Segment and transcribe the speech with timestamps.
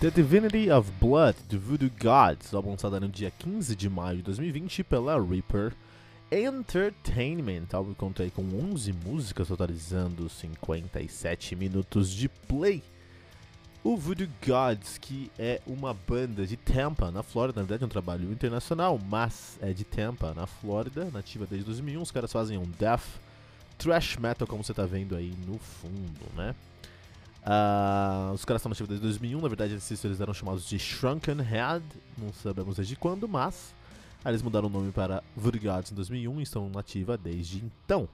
[0.00, 4.22] The Divinity of Blood, do Voodoo Gods, álbum lançado no dia 15 de maio de
[4.22, 5.74] 2020 pela Reaper
[6.32, 7.66] Entertainment.
[7.74, 12.82] Álbum conta aí com 11 músicas, totalizando 57 minutos de play.
[13.84, 17.90] O Voodoo Gods, que é uma banda de Tampa, na Flórida, na verdade é um
[17.90, 22.00] trabalho internacional, mas é de Tampa, na Flórida, nativa desde 2001.
[22.00, 23.04] Os caras fazem um death
[23.76, 26.54] thrash metal, como você está vendo aí no fundo, né?
[27.40, 31.82] Uh, os caras estão nativos desde 2001, na verdade eles eram chamados de Shrunken Head,
[32.18, 33.74] não sabemos desde quando, mas
[34.22, 38.08] aí eles mudaram o nome para Gods em 2001 e estão nativa desde então.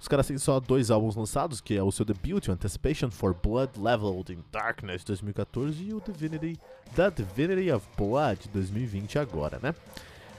[0.00, 3.34] Os caras têm só dois álbuns lançados, que é o seu debut, o Anticipation for
[3.34, 6.58] Blood Leveled in Darkness 2014 e o Divinity,
[6.96, 9.74] The Divinity of Blood 2020 agora, né?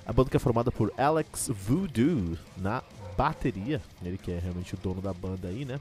[0.04, 2.82] A banda que é formada por Alex Voodoo na
[3.16, 5.80] bateria, ele que é realmente o dono da banda aí, né?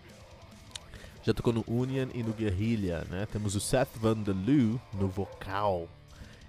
[1.23, 3.27] Já tocou no Union e no Guerrilla, né?
[3.31, 5.89] Temos o Seth Vanderloo no vocal.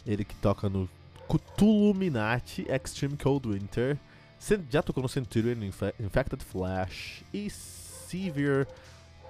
[0.06, 0.90] Ele que toca no
[1.28, 3.98] Cthulhuminati, Extreme Cold Winter.
[4.70, 8.66] Já tocou no Centurion, Infe Infected Flash e Severe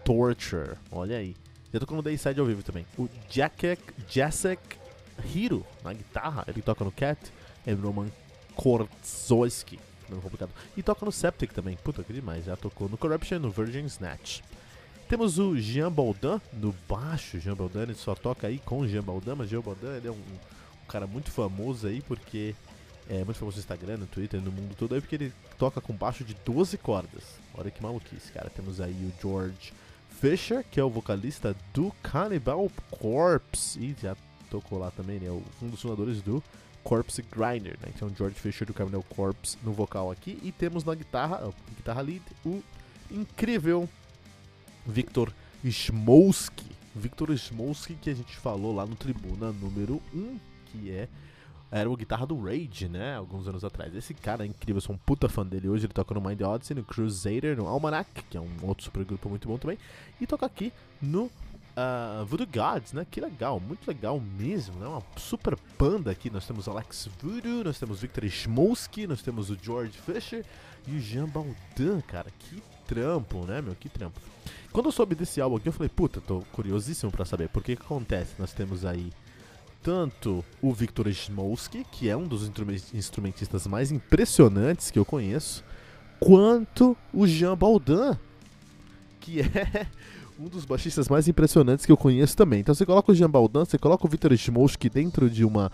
[0.06, 0.78] Torture.
[0.92, 1.36] Olha aí.
[1.73, 2.86] Já tocou no Dayside ao vivo também.
[2.97, 4.78] O Jacek, Jacek
[5.34, 6.45] Hiro na guitarra.
[6.47, 7.19] Ele toca no Cat
[7.66, 8.08] e Roman
[8.56, 9.80] Korzoski.
[10.08, 10.52] Complicado.
[10.75, 11.78] E toca no Septic também.
[11.78, 12.45] Puta que demais.
[12.45, 14.42] Já tocou no Corruption no Virgin Snatch.
[15.12, 17.38] Temos o Jean Baldan no baixo.
[17.38, 20.14] Jean Baldan ele só toca aí com Jean Baldan, mas Jean Baldan ele é um,
[20.14, 22.56] um, cara muito famoso aí porque
[23.09, 25.91] é muito famoso no Instagram, no Twitter, no mundo todo aí porque ele toca com
[25.91, 27.24] baixo de 12 cordas.
[27.53, 28.50] Olha que maluquice, cara.
[28.50, 29.74] Temos aí o George
[30.22, 34.16] Fisher, que é o vocalista do Cannibal Corpse e já
[34.50, 35.30] tocou lá também, né?
[35.62, 36.41] Um dos fundadores do
[36.86, 37.91] Corpse Grinder, né?
[37.94, 42.24] Então George Fisher do Cannibal Corpse no vocal aqui e temos na guitarra, guitarra lead,
[42.46, 42.63] o
[43.12, 43.90] incrível
[44.86, 45.34] Victor
[45.64, 46.66] Smolski.
[46.96, 51.08] Victor Smolski que a gente falou lá no Tribuna número 1, que é
[51.72, 53.16] era o guitarra do Rage, né?
[53.16, 53.96] Alguns anos atrás.
[53.96, 55.69] Esse cara é incrível, eu sou um puta fã dele.
[55.69, 59.30] Hoje ele toca no Mind Odyssey, no Crusader, no Almanac, que é um outro supergrupo
[59.30, 59.78] muito bom também.
[60.19, 63.08] E toca aqui no uh, Voodoo Gods, né?
[63.09, 64.86] Que legal, muito legal mesmo, né?
[64.88, 66.30] Uma super banda aqui.
[66.30, 70.46] Nós temos Alex Voodoo, nós temos Victor Smolski, nós temos o George Fisher
[70.86, 72.30] e o Jean Baldan, cara.
[72.38, 73.74] Que trampo, né, meu?
[73.74, 74.19] Que trampo.
[74.74, 77.47] Quando eu soube desse álbum aqui, eu falei, puta, tô curiosíssimo para saber.
[77.47, 78.34] Porque que acontece?
[78.38, 79.12] Nós temos aí
[79.81, 82.50] tanto o Victor Smolski, que é um dos
[82.94, 85.63] instrumentistas mais impressionantes que eu conheço,
[86.19, 88.18] quanto o Jean Baldan,
[89.22, 89.88] que é
[90.38, 92.59] um dos baixistas mais impressionantes que eu conheço também.
[92.59, 95.72] Então você coloca o Jean Baldan, você coloca o Victor Smolski dentro de uma,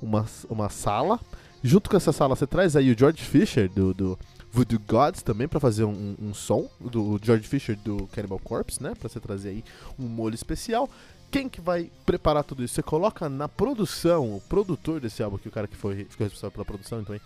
[0.00, 1.18] uma, uma sala.
[1.62, 4.18] Junto com essa sala você traz aí o George Fisher do, do
[4.52, 8.94] Voodoo Gods também para fazer um, um, som do George Fisher do Cannibal Corpse, né?
[8.98, 9.64] Para você trazer aí
[9.98, 10.90] um molho especial.
[11.30, 12.74] Quem que vai preparar tudo isso?
[12.74, 16.50] Você coloca na produção, o produtor desse álbum, que o cara que foi ficou responsável
[16.50, 17.18] pela produção, então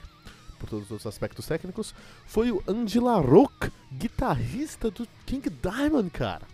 [0.58, 1.94] por todos os aspectos técnicos,
[2.26, 6.46] foi o Andy LaRocque, guitarrista do King Diamond, cara.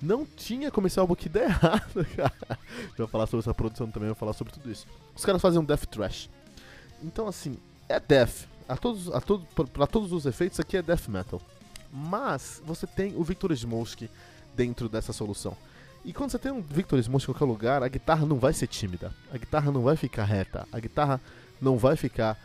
[0.00, 2.58] Não tinha como esse álbum aqui dar errado, cara.
[2.96, 4.86] Vou falar sobre essa produção também, vou falar sobre tudo isso.
[5.14, 6.28] Os caras fazem um death trash.
[7.02, 7.56] Então, assim,
[7.88, 11.40] é death a todos, a todo, para todos os efeitos, aqui é death metal.
[11.92, 14.10] Mas você tem o Victor Smolski
[14.54, 15.56] dentro dessa solução.
[16.04, 18.66] E quando você tem um Victor Smolski em qualquer lugar, a guitarra não vai ser
[18.66, 19.14] tímida.
[19.32, 20.66] A guitarra não vai ficar reta.
[20.72, 21.20] A guitarra
[21.60, 22.36] não vai ficar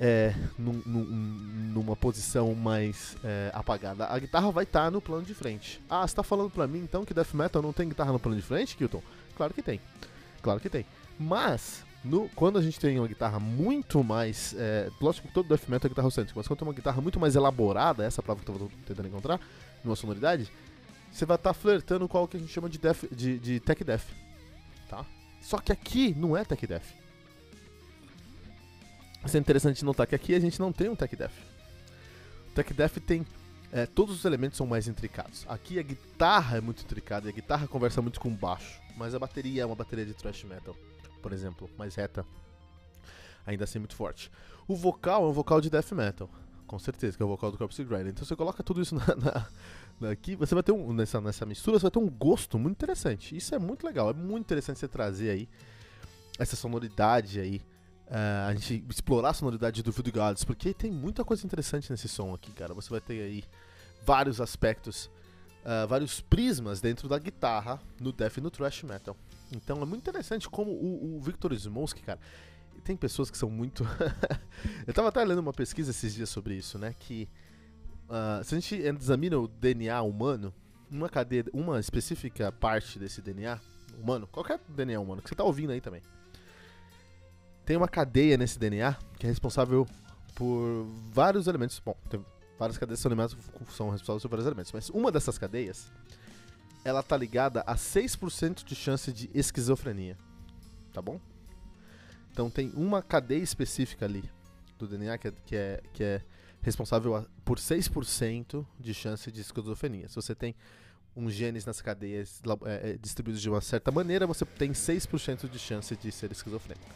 [0.00, 4.06] é, num, num, numa posição mais é, apagada.
[4.06, 5.80] A guitarra vai estar tá no plano de frente.
[5.88, 8.36] Ah, você está falando pra mim então que death metal não tem guitarra no plano
[8.36, 9.02] de frente, Kilton?
[9.36, 9.80] Claro que tem.
[10.42, 10.84] Claro que tem.
[11.18, 14.54] Mas no, quando a gente tem uma guitarra muito mais.
[14.58, 17.18] É, lógico que todo death metal é guitarra autêntica, mas quando tem uma guitarra muito
[17.18, 19.40] mais elaborada, essa prova que eu tô tentando encontrar,
[19.82, 20.52] numa sonoridade,
[21.10, 23.58] você vai estar tá flertando com algo que a gente chama de, def, de, de
[23.58, 24.04] tech death.
[24.86, 25.06] Tá?
[25.40, 26.84] Só que aqui não é tech death.
[29.24, 31.32] Isso é interessante notar que aqui a gente não tem um tech death.
[32.48, 33.24] O tech death tem.
[33.72, 35.46] É, todos os elementos são mais intricados.
[35.48, 38.78] Aqui a guitarra é muito intricada e a guitarra conversa muito com baixo.
[38.94, 40.76] Mas a bateria é uma bateria de thrash metal
[41.24, 42.22] por exemplo, mais reta,
[43.46, 44.30] ainda assim muito forte.
[44.68, 46.28] O vocal é um vocal de death metal,
[46.66, 48.08] com certeza, que é o vocal do Corpse Grinder.
[48.08, 49.48] Então você coloca tudo isso na,
[49.98, 52.76] na, aqui, você vai ter um, nessa, nessa mistura, você vai ter um gosto muito
[52.76, 53.34] interessante.
[53.34, 55.48] Isso é muito legal, é muito interessante você trazer aí
[56.38, 57.62] essa sonoridade aí.
[58.06, 62.06] Uh, a gente explorar a sonoridade do Voodoo Gods, porque tem muita coisa interessante nesse
[62.06, 62.74] som aqui, cara.
[62.74, 63.44] Você vai ter aí
[64.04, 65.10] vários aspectos,
[65.64, 69.16] uh, vários prismas dentro da guitarra no death e no thrash metal.
[69.52, 72.20] Então é muito interessante como o, o Victor Smolsky, cara,
[72.84, 73.84] tem pessoas que são muito.
[74.86, 76.94] eu tava até lendo uma pesquisa esses dias sobre isso, né?
[76.98, 77.28] Que
[78.08, 80.52] uh, se a gente examina o DNA humano,
[80.90, 83.58] uma cadeia, uma específica parte desse DNA
[83.98, 86.02] humano, qualquer DNA humano que você tá ouvindo aí também,
[87.64, 89.86] tem uma cadeia nesse DNA que é responsável
[90.34, 91.80] por vários elementos.
[91.84, 92.24] Bom, tem
[92.58, 93.10] várias cadeias são,
[93.70, 95.90] são responsáveis por vários elementos, mas uma dessas cadeias
[96.84, 100.18] ela tá ligada a 6% de chance de esquizofrenia.
[100.92, 101.18] Tá bom?
[102.30, 104.28] Então tem uma cadeia específica ali
[104.78, 106.22] do DNA que é, que é, que é
[106.60, 110.08] responsável por 6% de chance de esquizofrenia.
[110.08, 110.54] Se você tem
[111.16, 115.58] uns genes nas cadeias é, é, distribuídos de uma certa maneira, você tem 6% de
[115.58, 116.90] chance de ser esquizofrênico.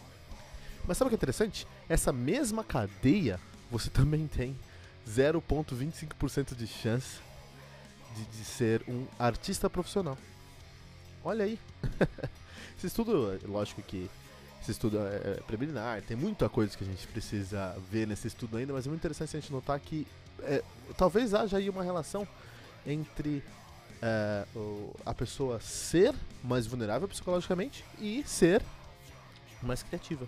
[0.87, 1.67] Mas sabe o que é interessante?
[1.89, 3.39] Essa mesma cadeia,
[3.71, 4.57] você também tem
[5.09, 7.19] 0,25% de chance
[8.15, 10.19] de, de, ser um artista profissional.
[11.25, 11.59] Olha aí.
[12.77, 14.11] esse estudo, lógico que
[14.61, 18.57] esse estudo é, é preliminar, tem muita coisa que a gente precisa ver nesse estudo
[18.57, 20.07] ainda, mas é muito interessante a gente notar que
[20.43, 20.63] é,
[20.97, 22.27] talvez haja aí uma relação
[22.87, 23.43] entre
[24.03, 24.45] é,
[25.05, 28.63] a pessoa ser mais vulnerável psicologicamente e ser
[29.63, 30.27] mais criativa.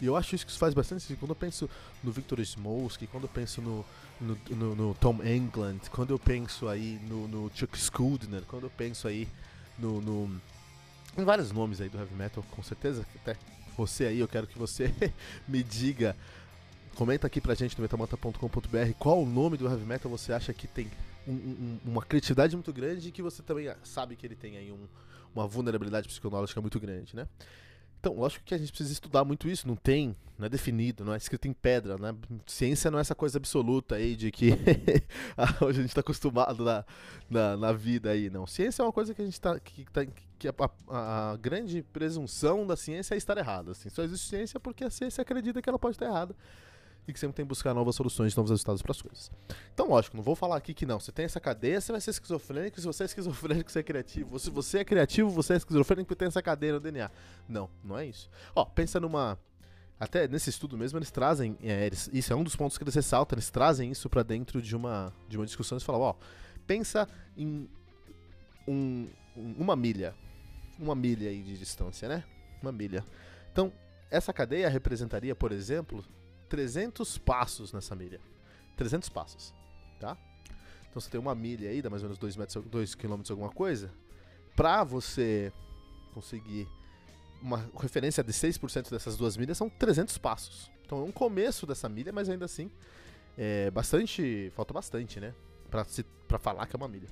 [0.00, 1.18] E eu acho isso que faz bastante sentido.
[1.18, 1.68] Quando eu penso
[2.02, 3.84] no Victor Smolsky, quando eu penso no,
[4.20, 8.70] no, no, no Tom England, quando eu penso aí no, no Chuck Schuldiner, quando eu
[8.70, 9.28] penso aí
[9.78, 10.40] no, no
[11.16, 13.04] em vários nomes aí do heavy metal, com certeza.
[13.16, 13.36] Até
[13.76, 14.92] você aí, eu quero que você
[15.46, 16.16] me diga.
[16.94, 20.66] Comenta aqui pra gente no metamanta.com.br qual o nome do heavy metal você acha que
[20.66, 20.90] tem
[21.26, 24.72] um, um, uma criatividade muito grande e que você também sabe que ele tem aí
[24.72, 24.86] um,
[25.34, 27.26] uma vulnerabilidade psicológica muito grande, né?
[28.00, 31.12] Então, lógico que a gente precisa estudar muito isso, não tem, não é definido, não
[31.12, 32.16] é escrito em pedra, né?
[32.46, 34.52] Ciência não é essa coisa absoluta aí de que
[35.36, 36.82] a gente está acostumado na,
[37.28, 38.46] na, na, vida aí, não.
[38.46, 40.06] Ciência é uma coisa que a gente está que, tá,
[40.38, 40.54] que a,
[40.88, 43.90] a, a, grande presunção da ciência é estar errada, assim.
[43.90, 46.34] Só existe ciência porque a ciência acredita que ela pode estar errada
[47.06, 49.30] e que sempre tem que buscar novas soluções, novos resultados para as coisas.
[49.72, 51.00] Então, lógico, não vou falar aqui que não.
[51.00, 52.80] Você tem essa cadeia, você vai ser esquizofrênico.
[52.80, 54.38] Se você é esquizofrênico, você é criativo.
[54.38, 57.10] Se você é criativo, você é esquizofrênico e tem essa cadeia no DNA.
[57.48, 58.30] Não, não é isso.
[58.54, 59.38] Ó, pensa numa.
[59.98, 61.58] Até nesse estudo mesmo, eles trazem.
[61.62, 63.36] É, eles, isso é um dos pontos que eles ressaltam.
[63.36, 65.76] Eles trazem isso para dentro de uma, de uma discussão.
[65.76, 66.14] Eles falam: ó,
[66.66, 67.68] pensa em
[68.66, 70.14] um, uma milha.
[70.78, 72.24] Uma milha aí de distância, né?
[72.62, 73.04] Uma milha.
[73.52, 73.72] Então,
[74.10, 76.04] essa cadeia representaria, por exemplo,
[76.50, 78.20] 300 passos nessa milha.
[78.76, 79.54] 300 passos,
[79.98, 80.16] tá?
[80.90, 83.50] Então você tem uma milha aí, dá mais ou menos 2 metros, 2 quilômetros alguma
[83.50, 83.90] coisa.
[84.56, 85.52] Pra você
[86.12, 86.68] conseguir
[87.40, 90.70] uma referência de 6% dessas duas milhas são 300 passos.
[90.84, 92.70] Então é um começo dessa milha, mas ainda assim
[93.38, 95.32] é bastante, falta bastante, né?
[95.70, 97.08] Pra, se, pra falar que é uma milha.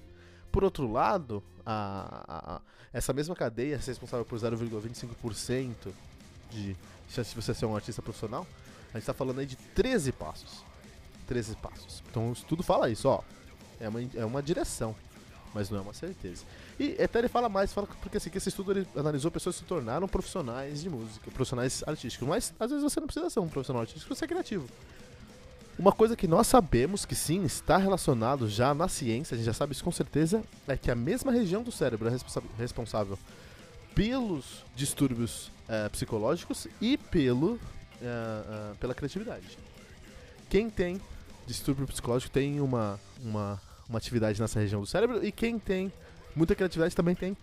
[0.50, 2.60] Por outro lado, a, a, a,
[2.92, 5.92] essa mesma cadeia é responsável por 0,25%
[6.50, 6.76] de
[7.08, 8.46] chance de você ser um artista profissional.
[8.92, 10.64] A gente tá falando aí de 13 passos.
[11.26, 12.02] 13 passos.
[12.10, 13.20] Então o estudo fala isso, ó.
[13.80, 14.94] É uma, é uma direção,
[15.54, 16.44] mas não é uma certeza.
[16.80, 19.62] E até ele fala mais, fala porque assim, que esse estudo ele analisou pessoas que
[19.62, 22.26] se tornaram profissionais de música, profissionais artísticos.
[22.26, 24.66] Mas às vezes você não precisa ser um profissional artístico, você é criativo.
[25.78, 29.52] Uma coisa que nós sabemos que sim está relacionado já na ciência, a gente já
[29.52, 32.16] sabe isso com certeza, é que a mesma região do cérebro é
[32.58, 33.16] responsável
[33.94, 37.60] pelos distúrbios é, psicológicos e pelo
[38.00, 39.58] uh, uh, pela criatividade.
[40.48, 41.00] Quem tem
[41.46, 45.92] distúrbio psicológico tem uma, uma, uma atividade nessa região do cérebro e quem tem
[46.34, 47.36] muita criatividade também tem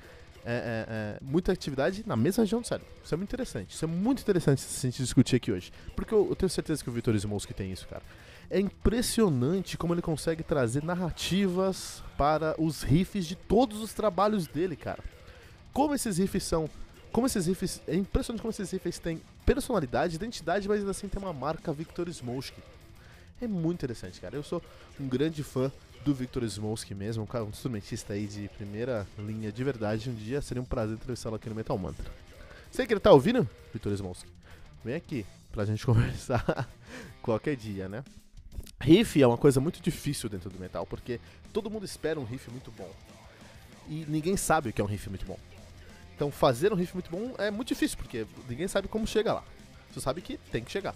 [0.48, 2.88] é, é, é, muita atividade na mesma região do cérebro.
[3.04, 3.72] Isso é muito interessante.
[3.72, 5.72] Isso é muito interessante se a gente discutir aqui hoje.
[5.96, 8.04] Porque eu, eu tenho certeza que o Vitor Smolsky tem isso, cara.
[8.48, 14.76] É impressionante como ele consegue trazer narrativas para os riffs de todos os trabalhos dele,
[14.76, 15.04] cara.
[15.74, 16.70] Como esses riffs são
[17.12, 17.82] como esses riffs.
[17.88, 22.08] É impressionante como esses riffs têm personalidade, identidade, mas ainda assim tem uma marca Victor
[22.10, 22.62] Smolsky.
[23.42, 24.36] É muito interessante, cara.
[24.36, 24.62] Eu sou
[25.00, 25.72] um grande fã
[26.04, 30.10] do Victor Smolsky mesmo, um, cara, um instrumentista aí de primeira linha de verdade.
[30.10, 32.06] Um dia seria um prazer entrevistá-lo aqui no Metal Mantra.
[32.72, 34.30] Sei que ele tá ouvindo, Victor Smolsky?
[34.84, 36.70] Vem aqui pra gente conversar
[37.22, 38.04] qualquer dia, né?
[38.80, 41.20] Riff é uma coisa muito difícil dentro do metal, porque
[41.54, 42.92] todo mundo espera um riff muito bom.
[43.88, 45.40] E ninguém sabe o que é um riff muito bom.
[46.16, 49.44] Então fazer um riff muito bom é muito difícil, porque ninguém sabe como chega lá.
[49.92, 50.96] Você sabe que tem que chegar.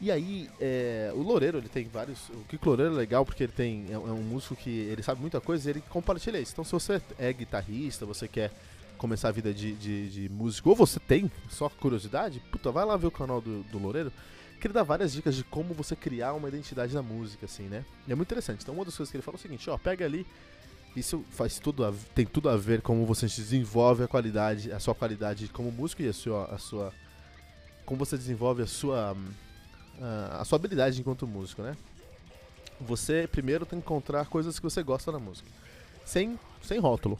[0.00, 2.28] E aí, é, o Loureiro, ele tem vários.
[2.28, 3.86] O Kiko Loureiro é legal porque ele tem.
[3.88, 6.52] É, é, um músico que ele sabe muita coisa e ele compartilha isso.
[6.52, 8.52] Então, se você é guitarrista, você quer
[8.96, 12.96] começar a vida de, de, de, músico, ou você tem só curiosidade, puta, vai lá
[12.96, 14.12] ver o canal do, do Loureiro,
[14.60, 17.84] que ele dá várias dicas de como você criar uma identidade na música, assim, né?
[18.06, 18.62] E é muito interessante.
[18.62, 20.26] Então, uma das coisas que ele fala é o seguinte, ó, pega ali,
[20.96, 24.94] isso faz tudo a, tem tudo a ver como você desenvolve a qualidade, a sua
[24.94, 26.92] qualidade como músico e a sua, a sua
[27.84, 29.16] como você desenvolve a sua
[30.38, 31.76] a sua habilidade enquanto músico, né?
[32.80, 35.48] Você primeiro tem que encontrar coisas que você gosta na música,
[36.04, 37.18] sem sem rótulo.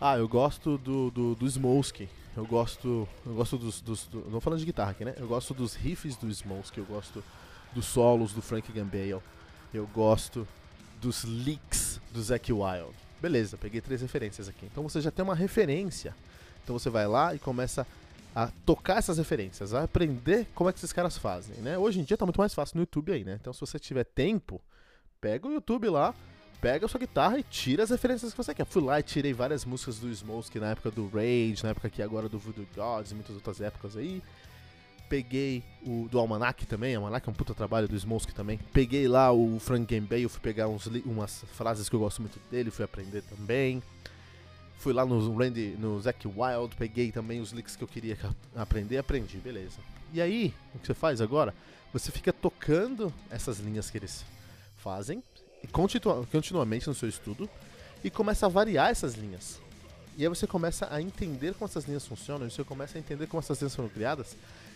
[0.00, 1.46] Ah, eu gosto do, do, do.
[2.36, 3.08] Eu gosto.
[3.24, 3.80] Eu gosto dos.
[3.80, 5.14] dos do, não falando de guitarra aqui, né?
[5.16, 7.22] Eu gosto dos riffs do Smolsky, eu gosto
[7.72, 9.20] dos solos do Frank Gambale.
[9.72, 10.46] Eu gosto
[11.00, 11.71] dos licks
[12.12, 12.94] do Zack Wild.
[13.20, 14.66] Beleza, peguei três referências aqui.
[14.66, 16.14] Então você já tem uma referência.
[16.62, 17.86] Então você vai lá e começa
[18.34, 21.76] a tocar essas referências, a aprender como é que esses caras fazem, né?
[21.76, 23.36] Hoje em dia tá muito mais fácil no YouTube aí, né?
[23.40, 24.60] Então se você tiver tempo,
[25.20, 26.14] pega o YouTube lá,
[26.60, 28.64] pega a sua guitarra e tira as referências que você quer.
[28.64, 32.00] Fui lá e tirei várias músicas do Smokesky na época do Rage, na época aqui
[32.00, 34.22] agora do Voodoo Gods e muitas outras épocas aí.
[35.12, 38.58] Peguei o do Almanac também, Almanac é um puta trabalho do Smokesky também.
[38.72, 42.70] Peguei lá o Frank Gambale, fui pegar uns, umas frases que eu gosto muito dele,
[42.70, 43.82] fui aprender também.
[44.78, 48.16] Fui lá no Randy, no Zack Wild, peguei também os licks que eu queria
[48.56, 49.80] aprender, aprendi, beleza.
[50.14, 51.54] E aí, o que você faz agora?
[51.92, 54.24] Você fica tocando essas linhas que eles
[54.78, 55.22] fazem,
[55.72, 57.50] continua, continuamente no seu estudo
[58.02, 59.60] e começa a variar essas linhas.
[60.16, 63.40] E aí você começa a entender como essas linhas funcionam, você começa a entender como
[63.40, 64.34] essas linhas foram criadas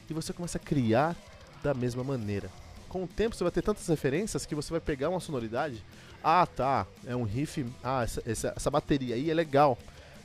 [0.08, 1.16] e você começa a criar
[1.62, 2.50] da mesma maneira.
[2.88, 5.82] Com o tempo você vai ter tantas referências que você vai pegar uma sonoridade.
[6.22, 7.66] Ah, tá, é um riff.
[7.82, 9.78] Ah, essa, essa, essa bateria aí é legal.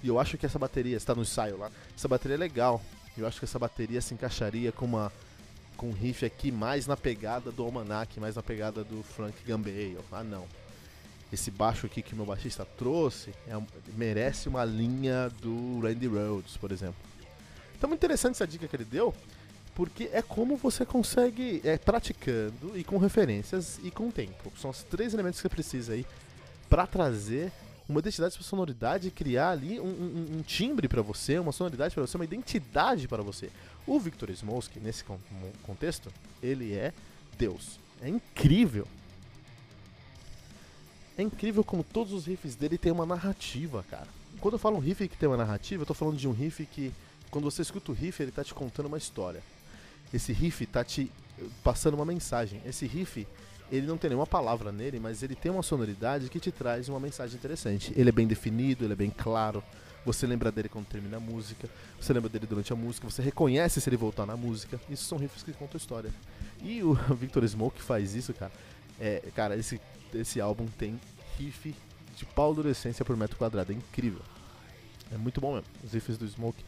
[0.03, 2.81] E eu acho que essa bateria, está no ensaio lá, essa bateria é legal.
[3.17, 5.11] Eu acho que essa bateria se encaixaria com uma
[5.77, 9.97] com um riff aqui mais na pegada do Almanac, mais na pegada do Frank Gambale.
[10.11, 10.45] Ah, não.
[11.33, 13.59] Esse baixo aqui que meu baixista trouxe é,
[13.97, 17.01] merece uma linha do Randy Rhodes, por exemplo.
[17.75, 19.11] Então, muito interessante essa dica que ele deu,
[19.75, 24.51] porque é como você consegue, é praticando e com referências e com tempo.
[24.57, 26.05] São os três elementos que você precisa aí
[26.69, 27.51] para trazer
[27.87, 31.93] uma identidade sua sonoridade e criar ali um, um, um timbre para você, uma sonoridade
[31.93, 33.49] para você, uma identidade para você.
[33.85, 35.03] O Victor Smolsky, nesse
[35.63, 36.11] contexto,
[36.41, 36.93] ele é
[37.37, 37.79] Deus.
[38.01, 38.87] É incrível.
[41.17, 44.07] É incrível como todos os riffs dele têm uma narrativa, cara.
[44.39, 46.65] Quando eu falo um riff que tem uma narrativa, eu tô falando de um riff
[46.65, 46.93] que,
[47.29, 49.43] quando você escuta o riff, ele tá te contando uma história.
[50.13, 51.11] Esse riff tá te
[51.63, 52.61] passando uma mensagem.
[52.65, 53.27] Esse riff,
[53.71, 56.99] ele não tem nenhuma palavra nele, mas ele tem uma sonoridade que te traz uma
[56.99, 57.93] mensagem interessante.
[57.95, 59.63] Ele é bem definido, ele é bem claro.
[60.05, 63.79] Você lembra dele quando termina a música, você lembra dele durante a música, você reconhece
[63.79, 64.79] se ele voltar na música.
[64.89, 66.11] Isso são riffs que contam história.
[66.61, 68.51] E o Victor Smoke faz isso, cara.
[68.99, 69.79] É, cara, esse,
[70.13, 70.99] esse álbum tem
[71.37, 71.75] riff
[72.15, 73.71] de pau adolescência por metro quadrado.
[73.71, 74.21] É incrível.
[75.11, 75.67] É muito bom mesmo.
[75.83, 76.63] Os riffs do Smoke,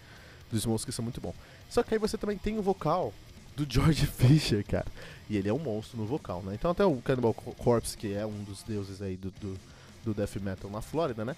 [0.51, 1.35] do Smoke são muito bons.
[1.69, 3.11] Só que aí você também tem o vocal
[3.55, 4.87] do George Fisher, cara.
[5.29, 6.53] E ele é um monstro no vocal, né?
[6.53, 9.59] Então até o Cannibal Corpse, que é um dos deuses aí do, do,
[10.03, 11.35] do death metal na Flórida, né?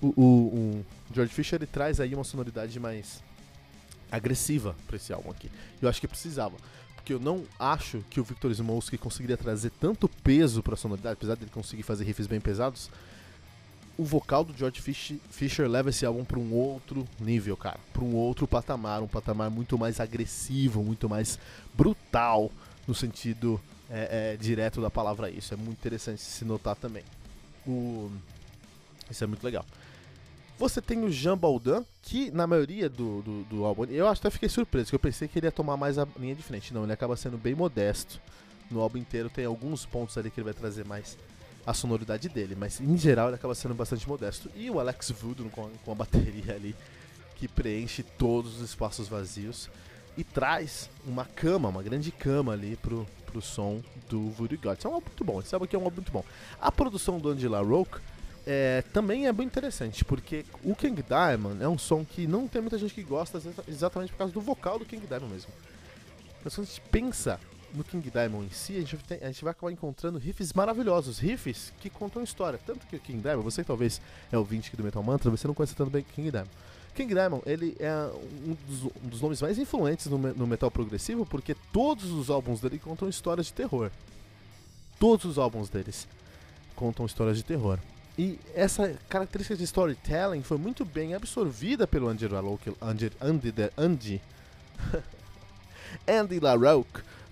[0.00, 3.22] o, o, o, George Fisher ele traz aí uma sonoridade mais
[4.10, 5.50] agressiva para esse álbum aqui.
[5.80, 6.56] Eu acho que precisava,
[6.96, 11.14] porque eu não acho que o Victor Smolsky conseguiria trazer tanto peso para a sonoridade,
[11.14, 12.90] apesar dele conseguir fazer riffs bem pesados.
[14.00, 18.14] O vocal do George Fisher leva esse álbum para um outro nível, cara, para um
[18.14, 21.38] outro patamar, um patamar muito mais agressivo, muito mais
[21.74, 22.50] brutal
[22.88, 25.52] no sentido é, é, direto da palavra isso.
[25.52, 27.04] É muito interessante se notar também.
[27.66, 28.10] O...
[29.10, 29.66] Isso é muito legal.
[30.58, 34.48] Você tem o Jean Baldan, que na maioria do, do, do álbum, eu até fiquei
[34.48, 36.72] surpreso, que eu pensei que ele ia tomar mais a linha de frente.
[36.72, 38.18] Não, ele acaba sendo bem modesto.
[38.70, 41.18] No álbum inteiro tem alguns pontos ali que ele vai trazer mais
[41.66, 44.50] a sonoridade dele, mas em geral ele acaba sendo bastante modesto.
[44.54, 46.74] E o Alex Voodoo com, com a bateria ali,
[47.36, 49.70] que preenche todos os espaços vazios
[50.16, 54.84] e traz uma cama, uma grande cama ali pro, pro som do Voodoo Gods.
[54.84, 56.24] É um álbum muito bom, esse álbum aqui é um álbum muito bom.
[56.60, 58.00] A produção do Angela Roque
[58.46, 62.60] é, também é bem interessante, porque o King Diamond é um som que não tem
[62.60, 65.52] muita gente que gosta exatamente por causa do vocal do King Diamond mesmo.
[66.42, 67.38] Mas quando a gente pensa
[67.74, 71.18] no King Diamond em si, a gente, tem, a gente vai acabar encontrando riffs maravilhosos,
[71.18, 72.58] riffs que contam história.
[72.64, 74.00] Tanto que o King Diamond, você talvez
[74.30, 76.50] é o 20 aqui do Metal Mantra, você não conhece tanto bem King Diamond.
[76.94, 77.92] King Diamond, ele é
[78.46, 82.60] um dos, um dos nomes mais influentes no, no, metal progressivo, porque todos os álbuns
[82.60, 83.90] dele contam histórias de terror.
[84.98, 86.08] Todos os álbuns deles
[86.74, 87.78] contam histórias de terror.
[88.18, 94.20] E essa característica de storytelling foi muito bem absorvida pelo Andy LaRocque, Andy, Andy, Andy,
[96.06, 96.40] Andy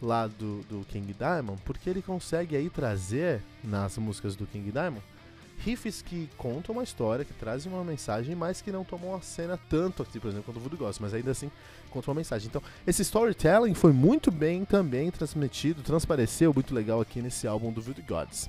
[0.00, 5.02] lá do, do King Diamond, porque ele consegue aí trazer nas músicas do King Diamond
[5.58, 9.58] riffs que contam uma história, que trazem uma mensagem, mas que não tomam a cena
[9.68, 11.50] tanto aqui, por exemplo, quanto o Voodoo Gods, mas ainda assim
[11.90, 12.48] contam uma mensagem.
[12.48, 17.82] Então, esse storytelling foi muito bem também transmitido, transpareceu muito legal aqui nesse álbum do
[17.82, 18.48] Voodoo Gods.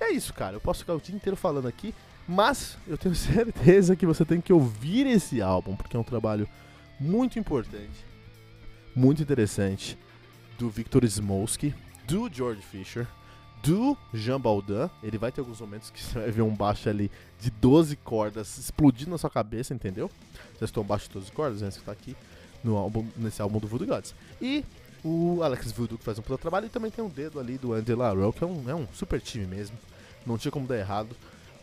[0.00, 0.56] E é isso, cara.
[0.56, 1.94] Eu posso ficar o dia inteiro falando aqui,
[2.26, 6.48] mas eu tenho certeza que você tem que ouvir esse álbum, porque é um trabalho
[6.98, 8.04] muito importante,
[8.94, 9.98] muito interessante,
[10.58, 11.74] do Victor Smolsky,
[12.06, 13.06] do George Fisher,
[13.62, 14.90] do Jean Baudin.
[15.02, 17.10] Ele vai ter alguns momentos que você vai ver um baixo ali
[17.40, 20.10] de 12 cordas explodindo na sua cabeça, entendeu?
[20.58, 21.70] Já estou um baixo de 12 cordas, né?
[21.70, 22.16] Você está aqui
[22.62, 24.14] no álbum, nesse álbum do Voodoo Gods.
[24.40, 24.64] E
[25.04, 27.72] o Alex Voodoo que faz um puta trabalho e também tem um dedo ali do
[27.72, 29.76] Andy LaRoe, que é um, é um super time mesmo.
[30.26, 31.16] Não tinha como dar errado.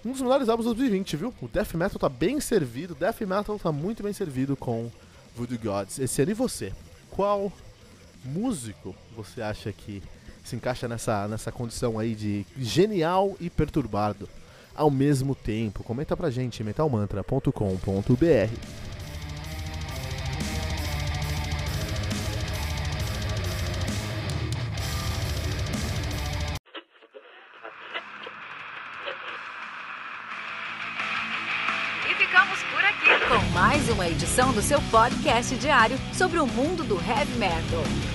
[0.05, 1.33] Um dos melhores álbuns de 2020, viu?
[1.41, 4.89] O Death Metal tá bem servido, o Death Metal tá muito bem servido com
[5.35, 6.31] Voodoo Gods esse ano.
[6.31, 6.71] E você?
[7.09, 7.51] Qual
[8.25, 10.01] músico você acha que
[10.43, 14.29] se encaixa nessa, nessa condição aí de genial e perturbado
[14.75, 15.83] ao mesmo tempo.
[15.83, 18.85] Comenta pra gente, metalmantra.com.br.
[34.35, 38.14] Edição do seu podcast diário sobre o mundo do heavy metal.